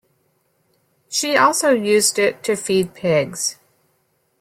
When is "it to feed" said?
2.17-2.95